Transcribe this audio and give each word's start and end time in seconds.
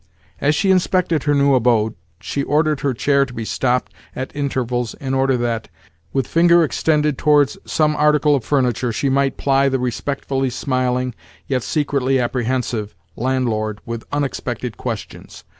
As 0.39 0.55
she 0.55 0.71
inspected 0.71 1.25
her 1.25 1.35
new 1.35 1.53
abode 1.53 1.93
she 2.19 2.41
ordered 2.41 2.79
her 2.79 2.91
chair 2.91 3.23
to 3.23 3.33
be 3.35 3.45
stopped 3.45 3.93
at 4.15 4.35
intervals 4.35 4.95
in 4.95 5.13
order 5.13 5.37
that, 5.37 5.69
with 6.11 6.25
finger 6.27 6.63
extended 6.63 7.19
towards 7.19 7.55
some 7.65 7.95
article 7.95 8.33
of 8.33 8.43
furniture, 8.43 8.91
she 8.91 9.09
might 9.09 9.37
ply 9.37 9.69
the 9.69 9.77
respectfully 9.77 10.49
smiling, 10.49 11.13
yet 11.45 11.61
secretly 11.61 12.19
apprehensive, 12.19 12.95
landlord 13.15 13.79
with 13.85 14.03
unexpected 14.11 14.75
questions. 14.75 15.43